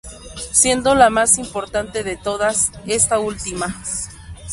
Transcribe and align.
Siendo 0.51 0.95
la 0.95 1.11
más 1.11 1.37
importante 1.37 2.03
de 2.03 2.17
todas, 2.17 2.71
esta 2.87 3.19
última. 3.19 3.79